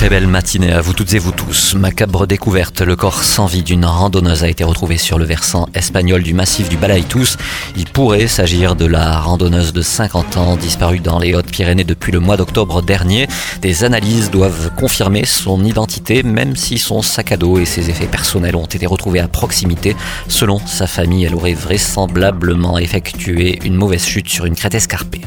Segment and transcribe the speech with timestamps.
[0.00, 1.74] Très belle matinée à vous toutes et vous tous.
[1.74, 6.22] Macabre découverte, le corps sans vie d'une randonneuse a été retrouvé sur le versant espagnol
[6.22, 7.36] du massif du Balaïtous.
[7.76, 12.18] Il pourrait s'agir de la randonneuse de 50 ans disparue dans les Hautes-Pyrénées depuis le
[12.18, 13.28] mois d'octobre dernier.
[13.60, 18.06] Des analyses doivent confirmer son identité, même si son sac à dos et ses effets
[18.06, 19.94] personnels ont été retrouvés à proximité.
[20.28, 25.20] Selon sa famille, elle aurait vraisemblablement effectué une mauvaise chute sur une crête escarpée.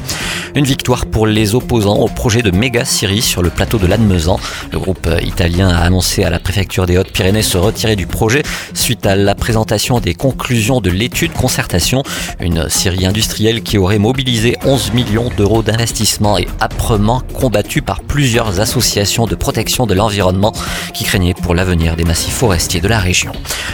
[0.56, 4.38] Une victoire pour les opposants au projet de méga Syrie sur le plateau de Lannemezan.
[4.70, 9.04] Le groupe italien a annoncé à la préfecture des Hautes-Pyrénées se retirer du projet suite
[9.04, 12.04] à la présentation des conclusions de l'étude concertation.
[12.38, 18.60] Une Syrie industrielle qui aurait mobilisé 11 millions d'euros d'investissement et âprement combattu par plusieurs
[18.60, 20.52] associations de protection de l'environnement
[20.94, 23.32] qui craignaient pour l'avenir des massifs forestiers de la région.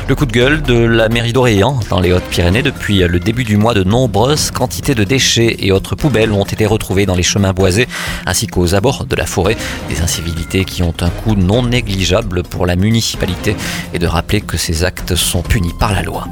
[0.09, 3.57] Le coup de gueule de la mairie d'Orléans dans les Hautes-Pyrénées depuis le début du
[3.57, 7.53] mois de nombreuses quantités de déchets et autres poubelles ont été retrouvées dans les chemins
[7.53, 7.87] boisés
[8.27, 9.57] ainsi qu'aux abords de la forêt.
[9.89, 13.55] Des incivilités qui ont un coût non négligeable pour la municipalité
[13.93, 16.27] et de rappeler que ces actes sont punis par la loi.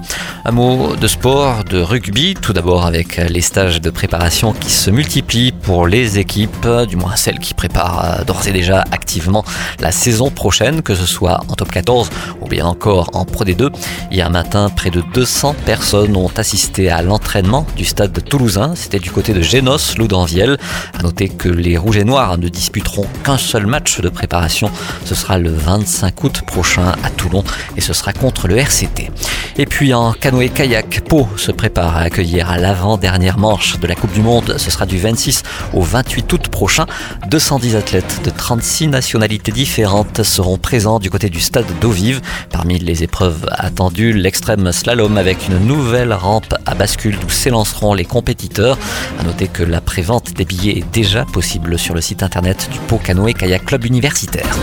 [0.45, 4.91] Un mot de sport, de rugby, tout d'abord avec les stages de préparation qui se
[4.91, 9.45] multiplient pour les équipes, du moins celles qui préparent d'ores et déjà activement
[9.81, 13.71] la saison prochaine, que ce soit en top 14 ou bien encore en Pro D2.
[14.11, 18.75] Hier matin, près de 200 personnes ont assisté à l'entraînement du stade de toulousain.
[18.75, 20.59] C'était du côté de Génos, Loudanviel.
[20.99, 24.71] À noter que les Rouges et Noirs ne disputeront qu'un seul match de préparation
[25.05, 27.45] ce sera le 25 août prochain à Toulon
[27.77, 29.11] et ce sera contre le RCT.
[29.57, 34.13] Et puis en canoë-kayak, Pau se prépare à accueillir à l'avant-dernière manche de la Coupe
[34.13, 34.55] du Monde.
[34.57, 35.43] Ce sera du 26
[35.73, 36.87] au 28 août prochain.
[37.29, 42.21] 210 athlètes de 36 nationalités différentes seront présents du côté du stade d'eau vive.
[42.53, 48.05] Parmi les épreuves attendues, l'extrême slalom avec une nouvelle rampe à bascule d'où s'élanceront les
[48.05, 48.77] compétiteurs.
[49.19, 52.81] À noter que la prévente des billets est déjà possible sur le site internet du
[52.81, 54.59] Pau Canoë Kayak Club Universitaire.